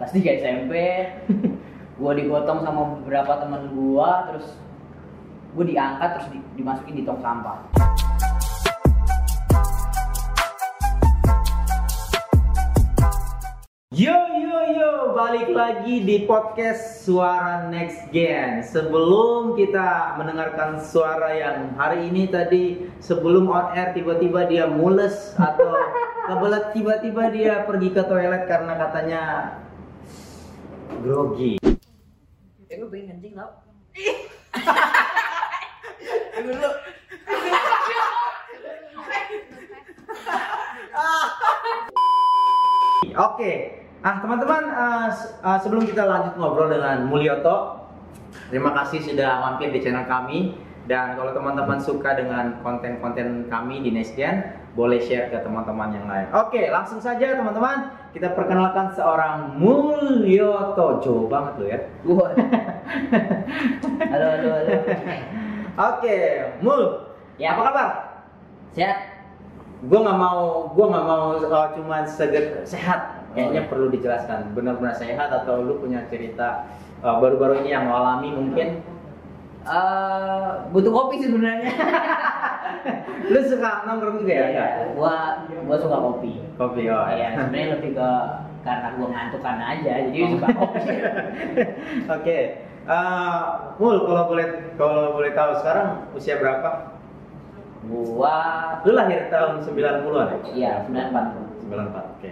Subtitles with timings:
[0.00, 0.74] kelas 3 SMP
[2.00, 4.56] gue digotong sama beberapa temen gue terus
[5.52, 7.68] gue diangkat terus di- dimasukin di tong sampah
[13.92, 18.64] Yo yo yo, balik lagi di podcast Suara Next Gen.
[18.64, 25.76] Sebelum kita mendengarkan suara yang hari ini tadi sebelum on air tiba-tiba dia mules atau
[26.32, 29.22] kebelet tiba-tiba dia pergi ke toilet karena katanya
[30.98, 31.54] grogi.
[32.70, 33.50] eh gue pengen kencing tau
[43.20, 43.52] Oke,
[44.00, 45.10] ah teman-teman eh,
[45.44, 47.84] eh, sebelum kita lanjut ngobrol dengan Mulyoto,
[48.48, 50.56] terima kasih sudah mampir di channel kami.
[50.88, 56.26] Dan kalau teman-teman suka dengan konten-konten kami di Nextgen, boleh share ke teman-teman yang lain.
[56.30, 61.02] Oke, langsung saja teman-teman, kita perkenalkan seorang Mulyoto.
[61.02, 61.80] Jauh banget lo ya.
[64.14, 64.72] halo halo halo
[65.90, 66.16] Oke,
[66.62, 66.82] Mul,
[67.40, 67.56] Ya.
[67.56, 67.90] apa kabar?
[68.70, 68.98] sehat
[69.82, 75.26] gue nggak mau gue nggak mau uh, cuma seger sehat kayaknya perlu dijelaskan benar-benar sehat
[75.26, 76.70] atau lu punya cerita
[77.02, 78.84] uh, baru-baru ini yang alami mungkin
[79.60, 81.68] Eh, butuh kopi sebenarnya
[83.32, 84.44] lu suka nongkrong juga ya?
[84.50, 84.70] Enggak?
[84.96, 85.16] gua
[85.68, 86.32] gua suka kopi.
[86.56, 87.36] Kopi oh iya.
[87.36, 88.10] Sebenarnya lebih ke
[88.60, 90.80] karena gua ngantuk karena aja jadi suka kopi.
[92.18, 92.38] Oke
[92.90, 96.96] Uh, mul kalau boleh kalau boleh tahu sekarang usia berapa?
[97.86, 98.36] Gua
[98.82, 100.36] lu lahir tahun 90-an ya?
[100.50, 102.30] Iya 94 94 oke.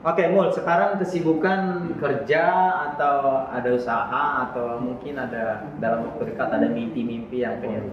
[0.00, 2.44] Oke, Mul, sekarang kesibukan kerja
[2.88, 7.92] atau ada usaha atau mungkin ada dalam waktu dekat ada mimpi-mimpi yang pengen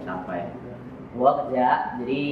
[1.14, 1.68] gua kerja
[2.02, 2.22] jadi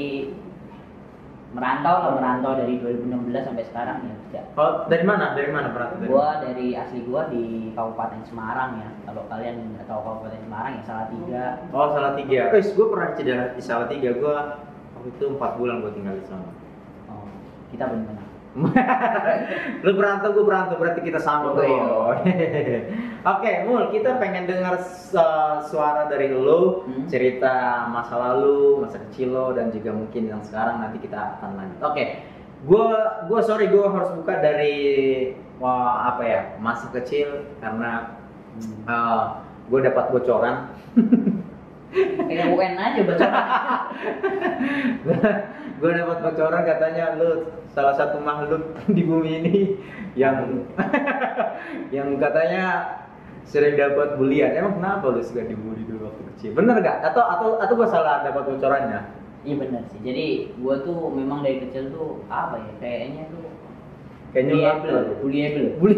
[1.47, 5.33] merantau lah merantau dari 2016 sampai sekarang ya kerja Oh, dari mana?
[5.33, 6.05] Dari mana berarti?
[6.05, 10.73] Dari gua dari asli gua di Kabupaten Semarang ya kalau kalian nggak tahu Kabupaten Semarang
[10.77, 12.41] ya salah tiga Oh, salah tiga.
[12.53, 14.11] Eh, gue pernah cedera di salah tiga.
[14.13, 14.37] Gue
[14.97, 16.49] waktu itu empat bulan gue tinggal di sana.
[17.09, 17.25] oh,
[17.71, 18.17] kita benar
[19.85, 22.17] Lu berantau, gue berantau, berarti kita sama Oh, bro.
[23.37, 24.81] Oke, Mul, kita pengen dengar
[25.13, 27.05] uh, suara dari lu, Hmm.
[27.11, 31.81] cerita masa lalu, masa kecil lo, dan juga mungkin yang sekarang nanti kita akan lanjut.
[31.85, 32.05] Oke,
[32.65, 32.89] gue
[33.29, 34.77] gue sorry gue harus buka dari
[35.61, 38.17] wah, apa ya masa kecil karena
[38.89, 40.57] uh, gue dapat bocoran.
[41.97, 43.27] kayak UN aja baca
[45.77, 47.31] gue dapat bocoran katanya lu
[47.69, 48.63] salah satu makhluk
[48.97, 49.57] di bumi ini
[50.17, 50.65] yang
[51.97, 52.97] yang katanya
[53.47, 54.57] sering dapat bulian.
[54.57, 56.51] Emang kenapa lu suka dibully dulu waktu kecil?
[56.57, 57.05] Bener gak?
[57.05, 59.01] Atau atau atau gue salah dapat bocorannya?
[59.47, 60.01] Iya benar sih.
[60.03, 60.27] Jadi
[60.59, 62.73] gua tuh memang dari kecil tuh apa ya?
[62.83, 63.47] Kayaknya tuh
[64.35, 65.67] Kayaknya bullyable, bullyable.
[65.79, 65.97] Bully.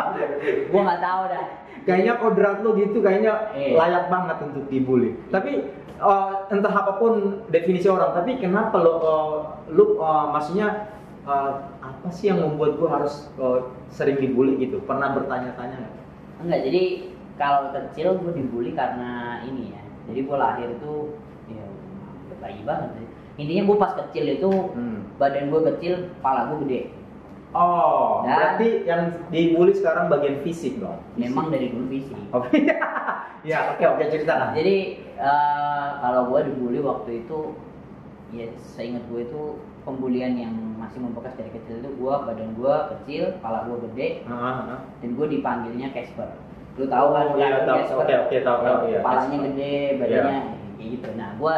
[0.72, 1.46] gua nggak tahu dah.
[1.80, 3.72] kayaknya kodrat lu gitu kayaknya Iya.
[3.76, 5.12] layak banget untuk dibully.
[5.28, 5.64] Tapi
[6.00, 9.36] eh, entah apa pun definisi orang, tapi kenapa lo eh,
[9.76, 10.96] lu eh, maksudnya
[11.28, 11.52] eh,
[11.84, 13.60] apa sih yang membuat gua harus eh,
[13.92, 14.80] sering dibully gitu?
[14.88, 15.94] Pernah bertanya-tanya nggak?
[16.40, 16.82] Enggak, jadi
[17.36, 19.82] kalau kecil gua dibully karena ini ya.
[20.08, 21.14] Jadi gua lahir tuh
[21.52, 21.64] ya
[22.40, 23.06] bayi banget sih.
[23.40, 25.04] Intinya gua pas kecil itu Hmm.
[25.20, 26.92] badan gua kecil, kepala gua gede.
[27.50, 31.02] Oh, Dan- berarti yang dibully sekarang bagian fisik dong?
[31.18, 32.14] Memang dari dulu fisik.
[32.30, 32.46] Oh,
[33.42, 34.54] ya, oke oke ceritakan.
[34.54, 34.76] Jadi
[35.18, 37.58] eh, kalau gue dibully waktu itu,
[38.30, 39.42] ya seingat gue itu
[39.82, 44.54] pembulian yang masih membekas dari kecil itu gue badan gue kecil, kepala gue gede, Heeh,
[44.62, 44.78] heeh.
[45.02, 46.30] dan gue dipanggilnya Casper.
[46.78, 47.24] Lu tahu kan?
[47.26, 47.76] Oh, iya, kan tahu.
[47.82, 47.98] Casper?
[47.98, 49.46] Oke, oke, tahu, tahu, iya, Kepalanya Casper.
[49.50, 50.38] gede, badannya
[50.78, 51.08] kayak gitu.
[51.18, 51.54] Nah, gue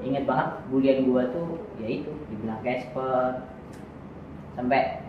[0.00, 3.44] inget banget bulian gue tuh, ya itu dibilang Casper.
[4.50, 4.99] Sampai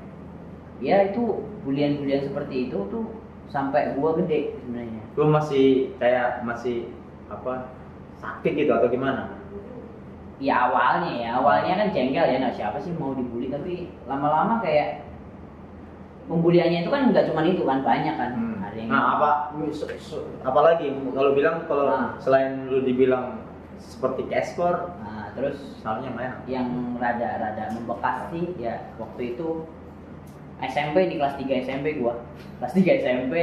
[0.81, 3.05] ya itu bulian-bulian seperti itu tuh
[3.47, 5.01] sampai gue gede sebenarnya.
[5.15, 6.89] Lu masih kayak masih
[7.29, 7.71] apa
[8.17, 9.37] sakit gitu atau gimana?
[10.41, 15.05] ya awalnya ya awalnya kan jengkel ya nah siapa sih mau dibully tapi lama-lama kayak
[16.25, 18.31] pembuliannya itu kan nggak cuma itu kan banyak kan
[18.65, 19.29] ada yang Nah, apa
[20.41, 22.17] apalagi kalau bilang kalau Nah.
[22.17, 23.45] selain lu dibilang
[23.77, 26.33] seperti Casper, Nah, terus lain.
[26.49, 29.69] yang rada-rada membekas sih ya waktu itu
[30.63, 32.21] SMP di kelas 3 SMP gua
[32.61, 33.33] kelas 3 SMP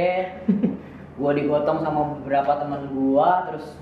[1.19, 3.75] gua digotong sama beberapa teman gua terus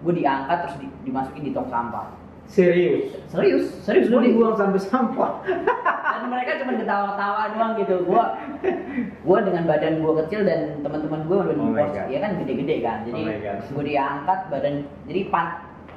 [0.00, 2.16] gua diangkat terus di- dimasukin di tong sampah
[2.48, 3.12] Serius?
[3.28, 5.44] serius serius Lu gua di dibuang sampai sampah.
[6.08, 8.24] dan mereka cuma ketawa-ketawa doang gitu gua
[9.20, 12.76] gua dengan badan gua kecil dan teman-teman gua udah Oh di pos ya kan gede-gede
[12.80, 14.74] kan jadi Oh gua diangkat badan
[15.04, 15.46] jadi pan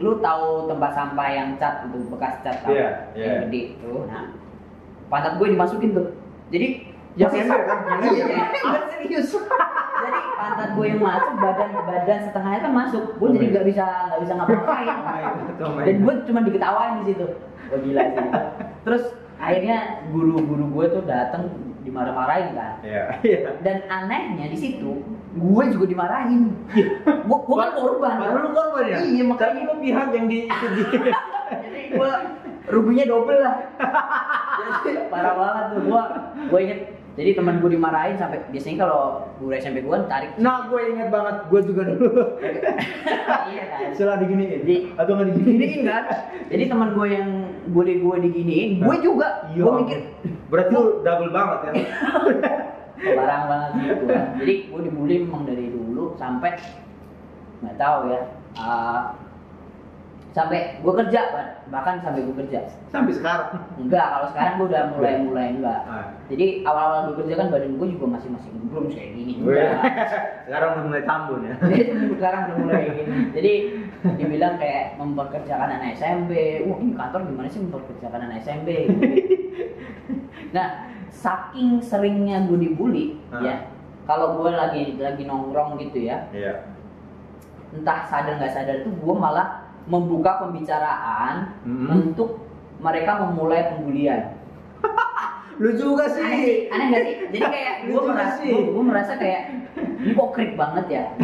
[0.02, 2.74] lu tahu tempat sampah yang cat itu bekas cat tau?
[2.74, 3.42] Iya, yang iya.
[3.48, 4.34] gede tuh nah
[5.08, 6.08] pantat gue dimasukin tuh
[6.52, 6.68] jadi
[7.12, 7.80] Yang ember kan?
[8.08, 8.28] Iya,
[8.88, 9.36] serius.
[10.02, 13.04] Jadi pantat gue yang masuk, badan badan setengahnya kan masuk.
[13.22, 14.96] Gue jadi nggak bisa nggak bisa ngapa-ngapain.
[15.86, 17.26] Dan gue cuma diketawain di situ.
[17.70, 18.26] Gue gila sih.
[18.82, 19.04] Terus
[19.38, 19.78] akhirnya
[20.10, 21.54] guru-guru gue tuh datang
[21.86, 22.74] dimarah-marahin kan.
[22.82, 23.40] Iya, iya.
[23.62, 25.06] Dan anehnya di situ
[25.38, 26.50] gue juga dimarahin.
[27.06, 28.16] Gue gue kan korban.
[28.26, 28.98] Baru lu korban ya?
[29.06, 30.40] Iya, makanya- lu pihak yang di
[31.62, 32.12] Jadi gue
[32.72, 33.56] ruginya double lah.
[34.82, 36.04] Jadi parah banget tuh gue.
[36.48, 36.80] Gue inget.
[37.12, 39.02] Jadi teman gue dimarahin sampai biasanya kalau
[39.36, 40.32] guru SMP gue tarik.
[40.40, 42.08] Nah, gue ingat banget, gue juga dulu
[43.52, 43.92] iya kan.
[43.92, 46.04] setelah diginiin Di- atau nggak diginiin kan.
[46.48, 47.30] Jadi teman gue yang
[47.68, 49.52] bully gue diginiin, gue juga.
[49.52, 49.60] Iya.
[49.60, 50.00] Gue mikir
[50.48, 51.72] berarti lu double banget ya
[53.20, 54.20] barang banget sih gue.
[54.40, 56.56] Jadi gue dibully memang dari dulu sampai
[57.60, 58.22] nggak tahu ya.
[58.56, 59.20] ah,
[60.32, 61.22] sampai gue kerja
[61.68, 62.64] bahkan sampai gue kerja.
[62.88, 63.68] Sampai sekarang?
[63.76, 65.82] Enggak kalau sekarang gue udah mulai mulai enggak.
[65.88, 66.08] Ah.
[66.32, 69.34] jadi awal-awal gue kerja kan badan gue juga masih masih belum kayak gini.
[69.44, 69.76] Enggak.
[70.48, 71.56] Sekarang udah mulai tambun ya?
[71.60, 71.84] Jadi
[72.16, 73.14] sekarang udah mulai gini.
[73.36, 73.54] Jadi
[74.02, 79.04] dibilang kayak memperkerjakan anak SMP wah ini kantor gimana sih memperkerjakan anak SMP gitu.
[80.56, 83.40] nah saking seringnya gue dibully Ah.
[83.44, 83.56] ya
[84.10, 86.66] kalau gue lagi lagi nongkrong gitu ya iya.
[87.72, 91.88] entah sadar nggak sadar itu gue malah membuka pembicaraan Mhm.
[91.90, 92.42] untuk
[92.78, 94.34] mereka memulai pembulian.
[95.62, 97.16] Lu juga aneh sih sih aneh nggak sih?
[97.32, 98.50] Jadi kayak gue merasa sih.
[98.50, 99.42] gue, gue merasa kayak
[100.02, 101.04] ini kok krik banget ya?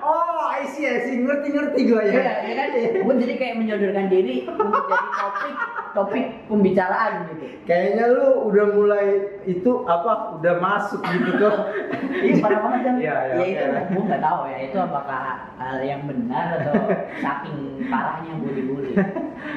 [0.00, 1.20] Oh I see I see.
[1.20, 2.12] Ngerti ngerti gue ya.
[2.12, 2.68] Iya, ya kan?
[3.04, 5.56] Gue jadi kayak menyodorkan diri untuk jadi topik
[5.92, 7.46] topik pembicaraan gitu.
[7.62, 9.06] kayaknya lu udah mulai
[9.42, 11.56] itu apa udah masuk gitu tuh
[12.20, 12.94] Iya parah banget kan?
[12.96, 13.80] Iya, iya, ya itu oke.
[13.90, 15.20] gue nggak tahu ya itu apakah
[15.56, 16.74] hal yang benar atau
[17.24, 18.92] saking parahnya gue dibully.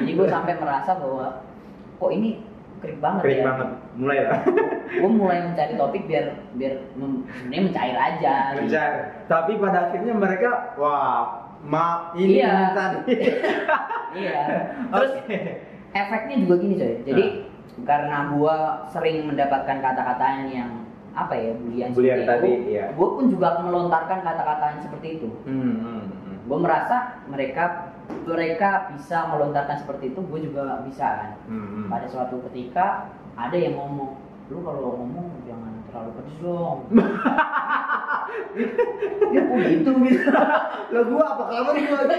[0.00, 1.26] Jadi gue sampai merasa bahwa
[1.94, 2.40] kok ini
[2.78, 3.46] krik banget kering ya.
[3.46, 4.38] banget mulai lah
[4.86, 8.34] Gue mulai mencari topik biar biar sebenarnya mencair aja.
[8.50, 8.60] gitu.
[8.62, 8.90] Bencar.
[9.24, 11.22] tapi pada akhirnya mereka wah
[11.60, 12.48] ma ini Iya.
[12.50, 12.98] ini tadi
[14.20, 14.40] Iya.
[14.88, 15.38] Terus Oke.
[15.94, 17.24] Efeknya juga gini coy jadi
[17.86, 18.54] karena gua
[18.90, 20.70] sering mendapatkan kata-kata yang
[21.14, 22.84] apa ya bulian, Bulian seperti tadi, itu, iya.
[22.98, 26.36] gua pun juga melontarkan kata-kata yang seperti itu Hmm, hmm, hmm.
[26.50, 26.96] gua merasa
[27.30, 27.94] mereka
[28.26, 31.86] mereka bisa melontarkan seperti itu gue juga bisa kan Hmm, hmm.
[31.88, 34.20] pada suatu ketika ada yang ngomong
[34.52, 36.78] lu kalau ngomong jangan terlalu pedes dong
[39.30, 40.28] ya kok gitu gitu
[40.90, 42.18] Lah gua apa kabar gua aja?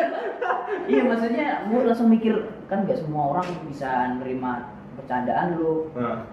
[0.85, 2.33] iya maksudnya gue langsung mikir
[2.65, 6.25] kan nggak semua orang bisa nerima bercandaan lu Nah,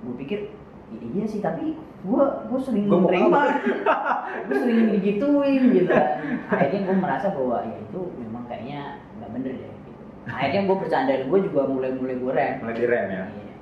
[0.00, 0.38] gue pikir
[0.88, 3.40] "I- iya sih tapi gue gue sering Gua mau menerima
[4.46, 6.08] gue sering digituin gitu kan
[6.48, 8.80] akhirnya gue merasa bahwa ya itu memang kayaknya
[9.16, 10.02] nggak bener deh gitu.
[10.26, 13.24] akhirnya gue bercandaan gue juga mulai mulai gue rem mulai direm ya.
[13.26, 13.54] Iya.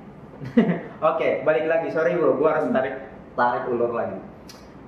[1.09, 1.87] Oke, balik lagi.
[1.89, 4.19] Sorry bro, gua harus tarik tarik ulur lagi.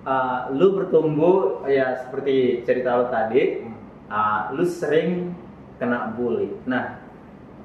[0.07, 3.67] Uh, lu bertumbuh ya seperti cerita lu tadi,
[4.07, 5.35] uh, lu sering
[5.75, 6.47] kena bully.
[6.63, 7.03] Nah,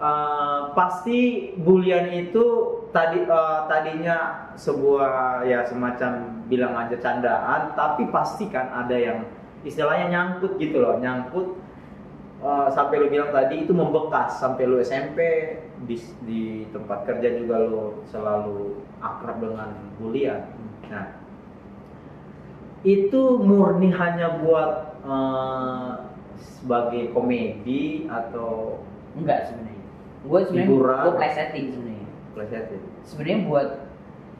[0.03, 2.43] uh, pasti bulian itu
[2.91, 9.23] tadi uh, tadinya sebuah ya semacam bilang aja candaan, tapi pasti kan ada yang
[9.63, 11.47] istilahnya nyangkut gitu loh, nyangkut
[12.43, 15.19] uh, sampai lu bilang tadi itu membekas sampai lu SMP
[15.87, 15.95] di,
[16.27, 19.71] di tempat kerja juga lu selalu akrab dengan
[20.03, 20.43] bulian.
[20.91, 21.22] Nah,
[22.83, 28.83] itu murni hanya buat uh, sebagai komedi atau
[29.15, 29.87] enggak sebenarnya
[30.23, 32.81] gue sebenarnya gue plesetin sebenarnya plesetin?
[33.07, 33.69] sebenarnya buat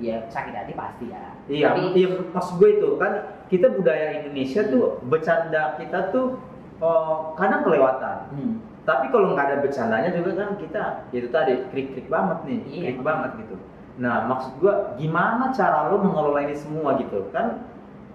[0.03, 3.13] ya sakit hati pasti ya Iya, tapi iya maksud gue itu kan
[3.51, 6.39] kita budaya Indonesia tuh bercanda kita tuh
[6.79, 8.31] uh, kadang kelewatan.
[8.31, 8.55] hmm,
[8.87, 12.83] Tapi kalau nggak ada bercandanya juga kan kita itu tadi krik-krik banget nih, Iya.
[12.95, 13.55] krik banget gitu.
[13.99, 17.67] Nah maksud gua gimana cara lo mengelola ini semua gitu kan?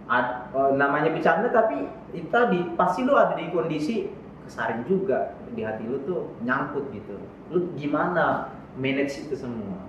[0.08, 4.08] Ad- eh, namanya bercanda tapi itu tadi pasti lo ada di kondisi
[4.42, 7.20] kesaring juga di hati lo tuh nyangkut gitu.
[7.48, 9.84] Lo gimana manage itu semua?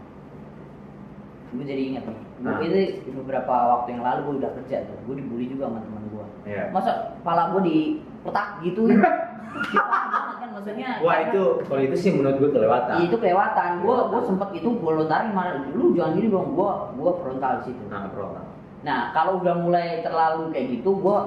[1.48, 2.60] gue jadi ingat nih Nah.
[2.60, 2.68] gue
[3.00, 6.24] itu beberapa waktu yang lalu gue udah kerja tuh gue dibully juga sama teman gue
[6.44, 6.68] Iya.
[6.70, 7.76] masa kepala gue di
[8.20, 8.84] petak gitu
[10.38, 12.94] kan maksudnya Wah karena- itu kalau itu sih menurut gue kelewatan.
[12.94, 16.70] Iya, itu kelewatan gue gue sempet itu gue lontarin malah dulu jangan gini dong gue
[16.94, 18.44] gue frontal di situ Nah frontal.
[18.80, 21.18] Nah kalau udah mulai terlalu kayak gitu gue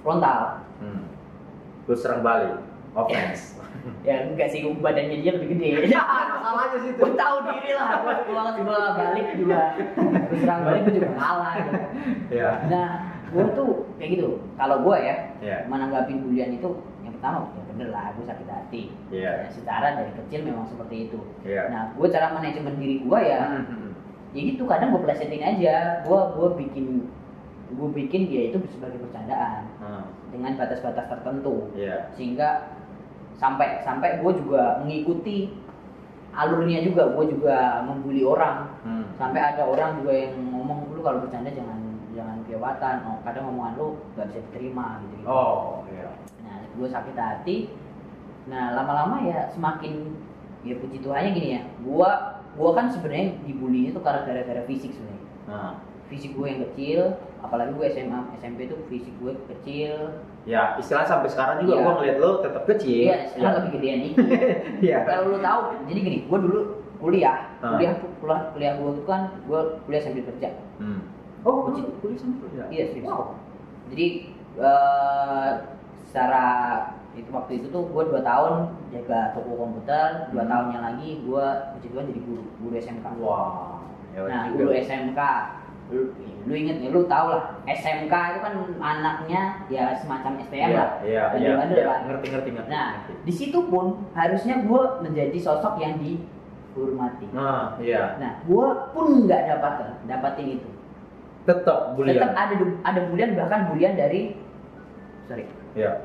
[0.00, 1.06] frontal Hmm.
[1.86, 2.58] Gue serang balik.
[2.92, 3.54] Offense.
[4.08, 8.42] ya enggak sih badannya dia lebih gede Masalahnya sih gue tahu diri lah gue gue
[8.64, 9.60] gue balik juga
[10.28, 11.72] gue serang balik gue juga kalah gitu.
[12.32, 12.50] Ya.
[12.68, 12.88] nah
[13.28, 15.56] gue tuh kayak gitu kalau gue ya Ya.
[15.68, 16.70] menanggapi bulian itu
[17.02, 18.82] yang pertama ya bener lah gue sakit hati
[19.12, 19.32] Iya.
[19.44, 21.62] Ya, secara dari kecil memang seperti itu Iya.
[21.68, 23.83] nah gue cara manajemen diri gue ya hmm, hmm.
[24.34, 26.86] Ya gitu kadang gue plesetin aja gue gue bikin
[27.74, 30.04] gue bikin dia itu sebagai bercandaan Hmm.
[30.28, 32.10] dengan batas-batas tertentu Iya.
[32.12, 32.74] sehingga
[33.34, 35.54] sampai sampai gue juga mengikuti
[36.34, 39.06] alurnya juga gue juga membuli orang Hmm.
[39.14, 41.78] sampai ada orang juga yang ngomong lu kalau bercanda jangan
[42.14, 45.26] jangan kelewatan oh kadang omongan lu nggak bisa diterima gitu, gitu.
[45.30, 46.10] Oh, iya.
[46.42, 47.56] nah gue sakit hati
[48.44, 50.14] nah lama-lama ya semakin
[50.62, 52.10] ya puji Tuhannya gini ya gue
[52.54, 55.70] gue kan sebenarnya dibully itu karena gara-gara fisik sebenarnya Nah,
[56.06, 57.00] fisik gue yang kecil
[57.38, 59.94] apalagi gue SMA SMP itu fisik gue kecil
[60.44, 61.82] ya istilah sampai sekarang juga Iya.
[61.82, 63.00] gua ngeliat lo tetap kecil.
[63.04, 64.26] iya sekarang lebih gedean dikit
[64.86, 64.98] Iya.
[65.04, 66.60] kalau lu tahu jadi gini gue dulu
[66.96, 67.74] kuliah Ah.
[67.74, 71.00] kuliah kuliah kuliah gue itu kan gue kuliah sambil kerja Hmm.
[71.44, 71.86] Oh, Kucing.
[71.98, 72.62] kuliah sama kerja.
[72.68, 73.36] iya serius Wow.
[73.88, 74.06] jadi
[74.54, 75.50] eh,
[76.04, 76.44] secara
[77.14, 78.52] itu waktu itu tuh gue dua tahun
[78.90, 80.50] jaga toko komputer dua Hmm.
[80.50, 83.78] tahunnya lagi gue puji Tuhan jadi guru guru SMK Wah.
[84.10, 84.54] Ya, nah juga.
[84.56, 85.20] guru SMK
[85.84, 86.00] lu,
[86.42, 90.88] lu inget ya lu tau lah SMK itu kan anaknya ya semacam STM Iya, lah
[91.00, 91.86] iya, iya, Bandel-bandel iya.
[91.86, 92.00] kan.
[92.04, 92.68] Ngerti, ngerti, ngerti.
[92.68, 98.16] nah di situ pun harusnya gue menjadi sosok yang dihormati Nah, iya.
[98.16, 99.72] nah gue pun nggak dapat
[100.04, 100.68] dapatin itu
[101.44, 102.16] Tetap bulian.
[102.16, 104.40] tetap ada ada bulian bahkan bulian dari
[105.24, 105.44] sorry
[105.74, 106.00] Iya.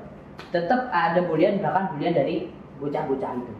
[0.50, 3.54] Tetap ada bulian bahkan bulian dari bocah-bocah itu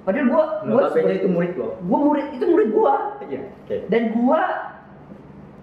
[0.00, 1.68] padahal gua gua Notabene itu murid lo.
[1.82, 3.40] gua murid itu murid gua Iya.
[3.60, 3.76] Oke.
[3.86, 4.40] dan gua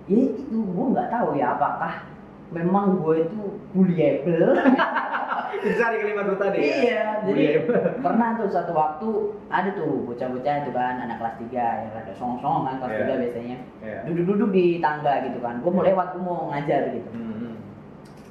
[0.05, 1.93] ya itu gua nggak tahu ya apakah
[2.47, 3.41] memang gua itu
[3.71, 4.53] bullyable
[5.55, 6.57] Bisa di kalimat lo tadi.
[6.57, 6.75] ya?
[6.77, 7.81] iya jadi Bullyable.
[7.99, 9.07] pernah tuh satu waktu
[9.49, 11.51] ada tuh bocah-bocah itu kan anak kelas 3
[11.81, 12.93] yang ada song-song kan kelas.
[13.03, 13.99] 3 biasanya Iya.
[14.05, 17.57] duduk-duduk di tangga gitu kan gua mau lewat gua mau ngajar gitu Hmm.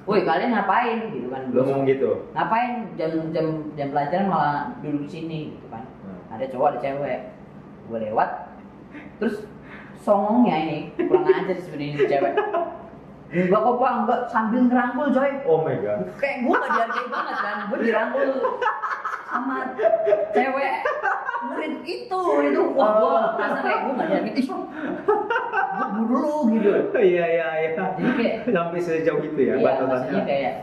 [0.04, 0.98] Woi kalian ngapain?
[1.10, 2.28] Gitu kan Lo ngomong gitu.
[2.36, 2.92] ngapain?
[2.94, 5.84] Jam jam jam pelajaran malah duduk di sini gitu kan.
[6.04, 6.20] Hmm.
[6.32, 7.20] ada cowok ada cewek.
[7.88, 8.30] Gue lewat.
[9.16, 9.36] Terus
[10.00, 12.32] songongnya ini kurang ajar sebenarnya ini cewek.
[13.34, 13.92] Enggak kok pak.
[13.98, 15.30] Enggak sambil ngerangkul coy.
[15.48, 15.98] Oh my god.
[16.20, 17.56] kayak gue gak dihargai banget kan.
[17.66, 18.30] Gue dirangkul
[19.26, 19.56] sama
[20.30, 20.72] cewek
[21.44, 22.20] murid itu.
[22.44, 24.44] Itu wah gue merasa kayak gue gak dihargai
[25.74, 27.70] ih gue buru lu gitu Iya iya iya.
[27.98, 30.54] jadi kayak Sampai sejauh itu ya iya maksudnya kayak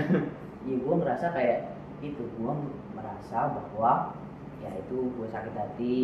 [0.66, 1.58] ya gue ngerasa kayak
[2.00, 2.52] itu gue
[2.96, 4.16] merasa bahwa
[4.64, 6.00] ya itu gue sakit hati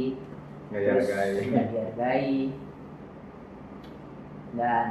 [0.73, 1.45] terus dihargai.
[1.53, 2.41] nggak dihargai
[4.53, 4.87] dan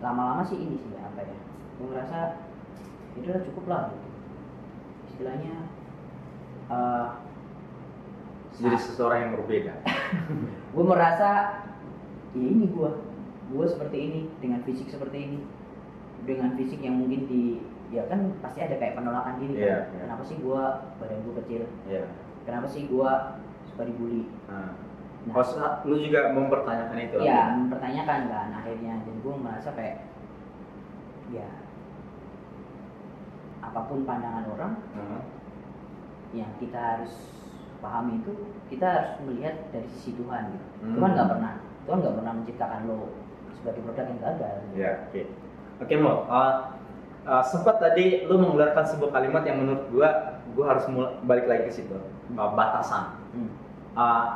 [0.00, 1.38] lama-lama sih ini sih apa ya
[1.78, 2.18] gue ngerasa
[3.18, 4.08] itu udah cukup lah gitu.
[5.12, 5.56] istilahnya
[6.68, 7.08] eh
[8.58, 9.74] Jadi seseorang yang berbeda.
[10.74, 11.28] gue merasa
[12.32, 12.90] ya ini gue
[13.48, 15.38] gue seperti ini dengan fisik seperti ini
[16.22, 20.00] dengan fisik yang mungkin di ya kan pasti ada kayak penolakan diri Iya, kan iya.
[20.04, 20.62] kenapa sih gue
[21.00, 22.04] badan gue kecil Iya.
[22.44, 23.10] kenapa sih gue
[23.64, 24.76] suka dibully Nah.
[25.24, 25.34] Nah.
[25.34, 25.44] Oh,
[25.84, 27.16] lu juga mempertanyakan itu.
[27.20, 30.04] ya mempertanyakan kan akhirnya dan gue merasa kayak
[31.28, 31.48] ya
[33.60, 35.20] apa pun pandangan orang Hmm.
[36.32, 37.14] yang kita harus
[37.78, 38.32] pahami itu
[38.68, 40.66] kita harus melihat dari sisi Tuhan gitu.
[40.82, 40.94] Hmm.
[40.98, 41.52] Tuhan nggak pernah
[41.86, 42.98] Tuhan nggak pernah menciptakan lo
[43.58, 45.22] sebagai produk yang gagal Ya, oke.
[45.78, 46.26] Oke, Mo.
[46.26, 46.54] Uh,
[47.26, 50.84] uh, sempat tadi lu mengeluarkan sebuah kalimat yang menurut gua gua harus
[51.22, 51.98] balik lagi ke situ.
[52.34, 53.18] Uh, batasan.
[53.34, 53.50] Hmm.
[53.94, 54.26] Uh,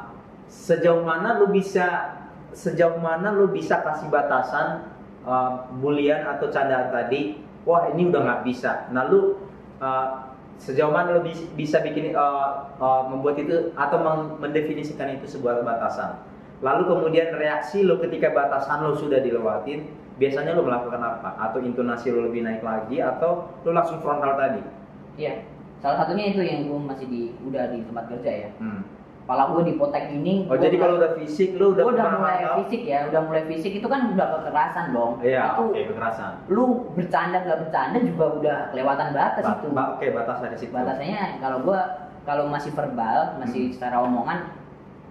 [0.47, 2.19] sejauh mana lu bisa
[2.53, 4.93] sejauh mana lu bisa kasih batasan
[5.25, 7.43] uh, bulian atau candaan tadi?
[7.63, 8.91] Wah, ini udah nggak bisa.
[8.91, 9.39] Nah, lu
[9.79, 10.22] uh,
[10.63, 13.99] sejauh mana bis- bisa bikin uh, uh, membuat itu atau
[14.39, 16.23] mendefinisikan itu sebuah batasan?
[16.63, 19.91] Lalu kemudian reaksi lo ketika batasan lo sudah dilewatin,
[20.23, 21.35] biasanya lo melakukan apa?
[21.51, 24.63] Atau intonasi lo lebih naik lagi atau lo langsung frontal tadi?
[25.19, 25.43] Iya
[25.83, 28.87] salah satunya itu yang gue masih di udah di tempat kerja ya Hmm.
[29.23, 32.83] Kepala gue dipotek ini Oh jadi udah- kalau udah fisik lo udah udah mulai fisik
[32.83, 36.33] ya udah mulai fisik itu kan udah kekerasan dong Iya, itu oke kekerasan.
[36.49, 40.73] lu bercanda nggak bercanda juga udah kelewatan batas Ba- itu ba- Oke batasan di situ.
[40.73, 41.81] batasannya kalau gua
[42.23, 43.73] kalau masih verbal masih Hmm.
[43.73, 44.39] secara omongan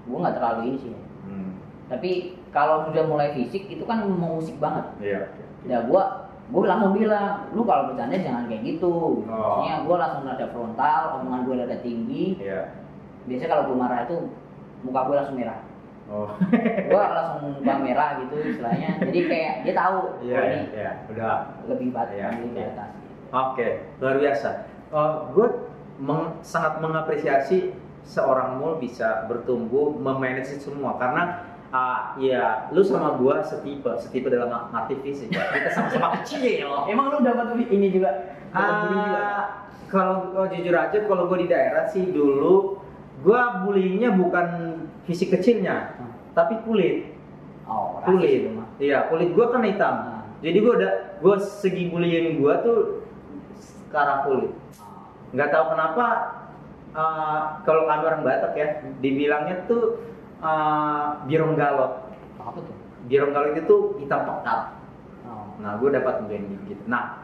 [0.06, 1.51] gua nggak terlalu ini sih Hmm.
[1.88, 2.12] tapi
[2.50, 5.20] kalau sudah mulai fisik itu kan mengusik banget Iya.
[5.25, 5.44] oke.
[5.65, 6.03] ya gua
[6.48, 9.24] gua langsung bilang lu kalau bercanda jangan kayak gitu Oh.
[9.24, 12.75] maksudnya gua langsung ada frontal omongan gua ada tinggi Iya.
[13.25, 14.16] Biasanya kalau gua marah itu
[14.82, 15.60] muka gua langsung merah
[16.12, 16.28] Oh.
[16.92, 20.92] gua langsung muka merah gitu istilahnya jadi kayak dia tahu Iya, oh, iya, ini iya.
[21.08, 21.36] Udah.
[21.72, 22.68] lebih batas Iya, lebih iya.
[22.68, 22.90] batas
[23.32, 23.68] Oke,
[24.04, 24.50] luar biasa.
[25.32, 25.48] gue
[26.44, 27.72] sangat mengapresiasi
[28.04, 34.51] seorang mul bisa bertumbuh memanage semua karena ah, ya lu sama gua setipe setipe dalam
[34.68, 35.48] arti fisik ya.
[35.48, 36.44] kita sama-sama kecil
[36.92, 38.12] emang lu dapat ini juga
[38.51, 42.71] Ah, kalau oh, jujur aja kalau gue di daerah sih dulu
[43.22, 44.48] gue bullyingnya bukan
[45.06, 46.13] fisik kecilnya, Hmm.
[46.34, 47.13] tapi kulit.
[47.70, 48.51] Oh, kulit.
[48.82, 49.96] Iya, kulit gua kan hitam.
[49.96, 50.24] Ah.
[50.42, 53.06] Jadi gua udah gua segi bullying gua tuh
[53.62, 54.51] sekarang kulit.
[54.82, 55.08] Ah.
[55.32, 56.06] Nggak tahu kenapa
[56.98, 58.68] uh, kalau kami orang Batak ya,
[59.00, 60.01] dibilangnya tuh
[60.42, 62.10] uh, birong galot.
[62.42, 62.75] Apa tuh?
[63.06, 64.75] Birong galot itu hitam pekat.
[65.30, 65.56] Oh.
[65.62, 66.84] Nah, gue dapat bullying gitu.
[66.90, 67.22] Nah,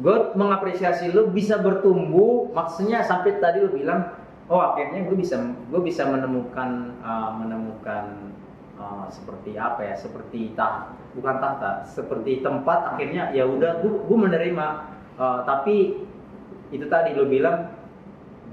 [0.00, 2.50] gue mengapresiasi lu bisa bertumbuh.
[2.50, 4.10] Maksudnya sampai tadi lu bilang,
[4.48, 8.34] oh akhirnya gue bisa gue bisa menemukan uh, menemukan
[8.76, 9.94] uh, seperti apa ya?
[9.96, 12.96] Seperti tah bukan tahta, seperti tempat.
[12.96, 14.66] Akhirnya ya udah gue gue menerima.
[15.14, 16.04] Uh, tapi
[16.74, 17.70] itu tadi lu bilang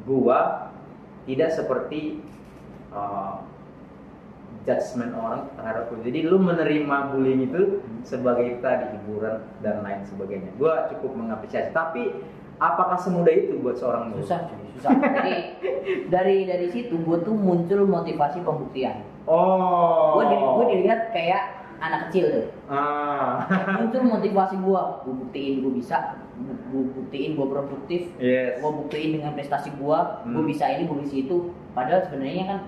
[0.05, 0.69] gua
[1.25, 2.21] tidak seperti
[2.93, 3.41] uh,
[4.61, 6.05] judgement orang terhadap lu.
[6.05, 10.53] Jadi lu menerima bullying itu sebagai tadi hiburan dan lain sebagainya.
[10.61, 11.73] Gua cukup mengapresiasi.
[11.73, 12.13] Tapi
[12.61, 14.21] apakah semudah itu buat seorang lu?
[14.21, 14.45] Susah
[14.77, 14.93] susah.
[14.93, 15.35] Jadi
[16.13, 19.01] dari dari situ gue tuh muncul motivasi pembuktian.
[19.25, 20.21] Oh.
[20.21, 22.45] Gue gue dilihat kayak anak kecil tuh.
[22.69, 23.49] Ah.
[23.81, 26.21] Muncul motivasi gue, gue buktiin gue bisa,
[26.69, 28.61] gue buktiin gue produktif, yes.
[28.61, 29.99] gue buktiin dengan prestasi gue,
[30.29, 30.45] gue Hmm.
[30.45, 31.49] bisa ini, gue bisa itu.
[31.73, 32.59] Padahal sebenarnya kan,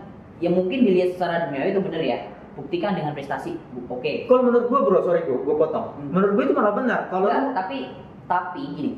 [0.41, 2.19] ya mungkin dilihat secara duniawi itu bener ya.
[2.53, 3.57] Buktikan dengan prestasi,
[3.89, 4.29] oke.
[4.29, 5.87] Kalau menurut gua bro, sorry gua, gua potong.
[5.97, 6.09] Hmm.
[6.13, 6.99] Menurut gua itu malah benar.
[7.09, 7.77] Kalau Enggak, lu- tapi
[8.23, 8.91] tapi gini,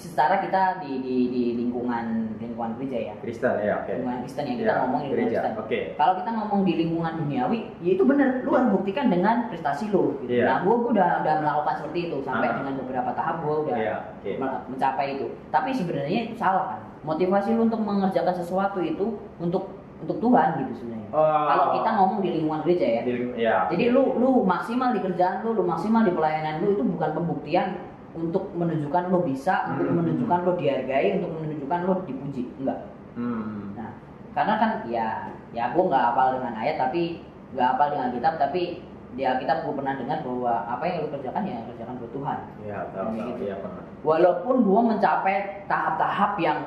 [0.00, 3.92] secara kita di, di, di lingkungan lingkungan gereja ya, Kristen ya, oke.
[3.92, 5.60] lingkungan Kristen ya kita Ya, ngomong lingkungan gereja, Kristen.
[5.60, 5.80] oke.
[5.94, 10.16] Kalau kita ngomong di lingkungan duniawi, ya itu bener, lu harus buktikan dengan prestasi lu.
[10.20, 10.32] Gitu.
[10.34, 10.44] Iya.
[10.46, 12.54] Nah, gua, gua udah udah melakukan seperti itu sampai Ah.
[12.56, 13.76] dengan beberapa tahap gua udah
[14.16, 14.32] oke.
[14.34, 15.26] me- mencapai itu.
[15.48, 16.80] Tapi sebenarnya itu salah kan.
[17.00, 21.08] Motivasi lu untuk mengerjakan sesuatu itu untuk untuk Tuhan gitu sebenarnya.
[21.12, 21.20] Oh.
[21.46, 23.56] Kalau kita ngomong di lingkungan gereja ya, Di- ya.
[23.68, 27.66] jadi lu lu maksimal di kerjaan lu, lu maksimal di pelayanan lu itu bukan pembuktian
[28.10, 29.98] untuk menunjukkan lu bisa, untuk Hmm.
[30.02, 32.78] menunjukkan lu dihargai, untuk menunjukkan lu dipuji, enggak.
[33.14, 33.74] Hmm.
[33.74, 33.90] Nah,
[34.34, 35.06] karena kan ya
[35.50, 37.22] ya gua nggak hafal dengan ayat tapi
[37.54, 38.62] nggak hafal dengan kitab tapi
[39.10, 42.38] di Alkitab gua pernah dengar bahwa apa yang lu kerjakan ya kerjakan buat Tuhan.
[42.62, 43.18] Ya, tahu, tahu.
[43.30, 43.42] gitu.
[43.44, 43.82] Iya, pernah.
[44.00, 46.58] Walaupun gua mencapai tahap-tahap yang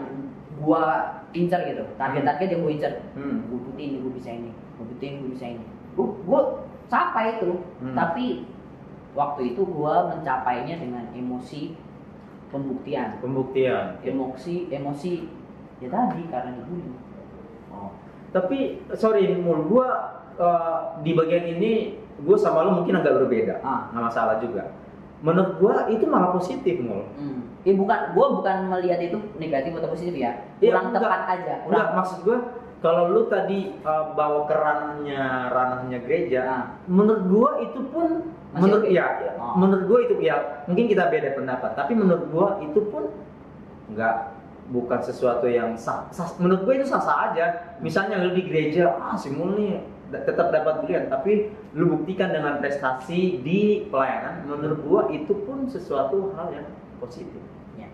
[0.59, 0.81] gua
[1.31, 3.47] incer gitu, target-target yang gua incer, Hmm.
[3.47, 6.41] gue buktiin gue bisa ini gue buktiin gue bisa ini gue gue
[6.87, 7.93] capai itu Hmm.
[7.93, 8.45] tapi
[9.13, 11.73] waktu itu gue mencapainya dengan emosi
[12.49, 13.97] pembuktian Pembuktian.
[14.01, 15.13] emosi emosi
[15.79, 16.93] ya tadi karena dibully
[17.69, 17.89] Oh.
[18.29, 19.87] Tapi sorry mul gua
[20.31, 23.57] eh, di bagian ini gue sama lo mungkin agak berbeda.
[23.59, 23.89] Ah.
[23.89, 24.77] Nggak masalah juga.
[25.19, 27.01] Menurut gua itu malah positif mul.
[27.17, 27.65] hmm.
[27.65, 31.01] eh bukan gue bukan melihat itu negatif atau positif ya Iya, kurang enggak.
[31.01, 32.37] tepat aja kurang Enggak, maksud gua
[32.77, 34.53] kalau lu tadi eh, bawa ke
[35.49, 36.63] ranahnya gereja, Ah.
[36.85, 38.93] menurut gua itu pun Masih menurut oke?
[38.93, 39.57] ya, Oh.
[39.57, 40.35] menurut gua itu ya
[40.69, 43.09] mungkin kita beda pendapat, tapi menurut gua itu pun
[43.89, 44.37] enggak
[44.69, 47.45] bukan sesuatu yang sah, sah- menurut gua itu sah-sah aja.
[47.81, 49.33] Misalnya lu di gereja, ah si
[50.07, 55.65] da- tetap dapat bulian, tapi lu buktikan dengan prestasi di pelayanan, menurut gua itu pun
[55.65, 56.67] sesuatu hal yang
[57.01, 57.41] positif.
[57.75, 57.89] Ya.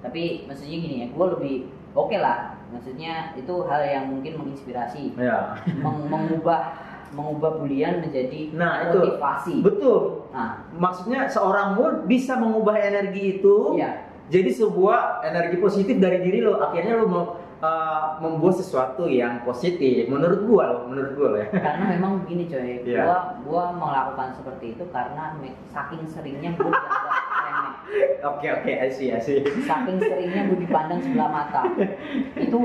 [0.00, 1.54] Tapi maksudnya gini ya, gue lebih
[1.92, 2.56] oke lah.
[2.68, 5.56] Maksudnya itu hal yang mungkin menginspirasi, Ya.
[5.78, 6.72] meng- mengubah
[7.10, 8.98] mengubah bulian menjadi Nah, itu.
[9.00, 9.54] motivasi.
[9.60, 10.28] Betul.
[10.28, 14.06] Nah, maksudnya seorang mood bisa mengubah energi itu iya.
[14.28, 17.24] jadi sebuah energi positif dari diri lo akhirnya lo mau
[17.58, 22.44] uh, membuat sesuatu yang positif menurut gua lo menurut gua lo ya Karena memang begini
[22.46, 23.02] coy, Iya.
[23.02, 25.32] gua gua melakukan seperti itu karena
[25.66, 27.72] saking seringnya gua dianggap remeh.
[28.30, 31.62] oke oke asih asih Saking seringnya gua dipandang sebelah mata.
[32.44, 32.58] Itu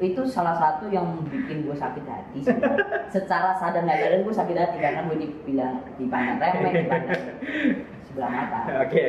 [0.00, 3.04] itu salah satu yang bikin gue sakit hati sebenarnya.
[3.14, 7.22] Secara sadar nggak sadar gue sakit hati karena gue dibilang dipandang remeh, dipandang
[8.08, 8.58] sebelah mata.
[8.88, 9.04] oke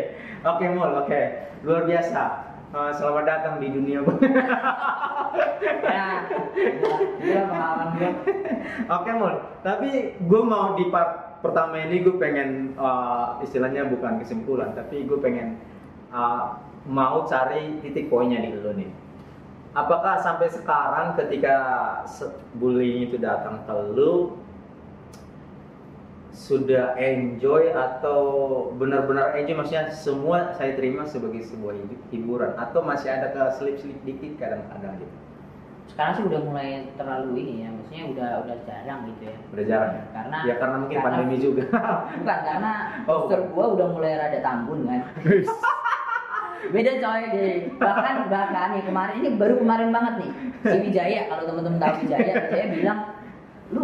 [0.45, 1.21] oke mul oke
[1.65, 4.15] luar biasa Uh, selamat datang di dunia gua.
[5.91, 6.23] Ya,
[7.19, 8.11] itulah pengalaman gue.
[8.87, 14.71] Oke mul, tapi gue mau di part pertama ini gue pengen uh, istilahnya bukan kesimpulan,
[14.71, 15.59] tapi gue pengen
[16.15, 18.87] uh, mau cari titik poinnya di lo nih.
[19.71, 21.55] Apakah sampai sekarang ketika
[22.53, 24.35] bullying itu datang ke lu
[26.31, 28.19] sudah enjoy atau
[28.75, 29.55] benar-benar enjoy?
[29.55, 35.15] Maksudnya semua saya terima sebagai sebuah hibu- hiburan atau masih ada keselip-selip dikit kadang-kadang gitu?
[35.87, 39.37] Sekarang sih udah mulai terlalu ini ya, maksudnya udah udah jarang gitu ya.
[39.51, 40.03] udah jarang ya?
[40.11, 41.63] Karena ya karena mungkin karena- pandemi juga.
[42.19, 42.71] Bukan karena
[43.07, 45.01] Oh, gua udah mulai rada tambun kan.
[46.69, 47.53] Beda coy deh.
[47.75, 50.31] Bahkan bahkan ya kemarin ini baru kemarin banget nih.
[50.61, 52.99] Si Wijaya kalau teman-teman tahu Wijaya, Wijaya bilang
[53.71, 53.83] lu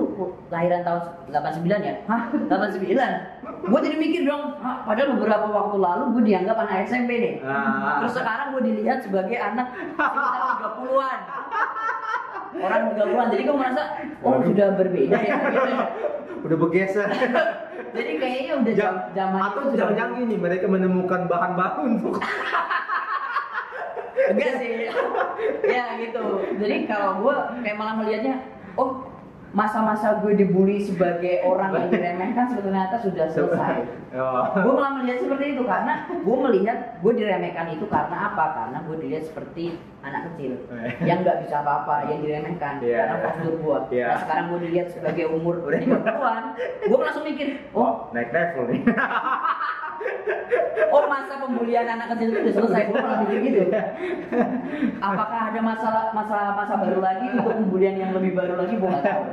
[0.52, 1.96] lahiran tahun 89 ya?
[2.06, 2.22] Hah?
[2.52, 3.72] 89?
[3.72, 7.34] Gue jadi mikir dong, Hah, padahal beberapa waktu lalu gue dianggap anak SMP nih.
[7.42, 8.04] Ah.
[8.04, 11.20] Terus sekarang gue dilihat sebagai anak sekitar 30-an.
[12.58, 13.28] orang 30-an.
[13.32, 13.84] Jadi gue merasa
[14.22, 14.46] oh Waduh.
[14.52, 15.36] sudah berbeda ya.
[15.56, 15.86] gitu ya.
[16.44, 17.08] Udah bergeser.
[17.98, 22.16] Jadi kayaknya udah jam Jam- zaman atau jangan-jangan gini mereka menemukan bahan baru untuk
[24.28, 24.70] enggak sih.
[25.66, 26.24] ya gitu.
[26.60, 28.36] Jadi kalau gue kayak malah melihatnya
[28.78, 29.17] oh
[29.52, 33.80] masa-masa gue dibully sebagai orang yang diremehkan sebetulnya sudah selesai.
[34.08, 34.50] Oh.
[34.56, 38.96] gue malah melihat seperti itu karena gue melihat gue diremehkan itu karena apa karena gue
[39.04, 40.58] dilihat seperti anak kecil
[41.12, 43.24] yang nggak bisa apa-apa yang diremehkan Iya, karena iya.
[43.28, 44.06] postur gue Iya.
[44.08, 46.44] nah sekarang gue dilihat sebagai umur udah 30-an
[46.88, 48.82] gue langsung mikir oh Oh, naik level nih.
[50.94, 53.62] Oh masa pembulian anak kecil itu udah selesai gue malah mikir gitu
[55.04, 59.06] apakah ada masalah masa masa baru lagi untuk pembulian yang lebih baru lagi gue nggak
[59.06, 59.24] tahu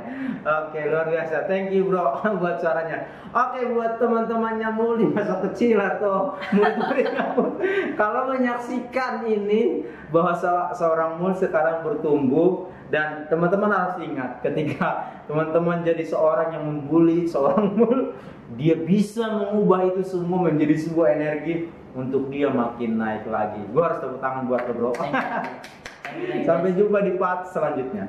[0.45, 1.49] Oke, luar biasa.
[1.49, 3.09] Thank you, Bro, buat suaranya.
[3.33, 7.09] Oke, buat teman-temannya Muli masa kecil atau murid-murid
[8.01, 15.83] kalau menyaksikan ini bahwa se- seorang mul sekarang bertumbuh dan teman-teman harus ingat ketika teman-teman
[15.83, 18.15] jadi seorang yang membuli seorang mul,
[18.55, 21.67] dia bisa mengubah itu semua menjadi sebuah energi
[21.99, 23.59] untuk dia makin naik lagi.
[23.75, 24.91] Gua harus tepuk tangan buat lo, Bro.
[26.47, 28.07] Sampai jumpa di part selanjutnya.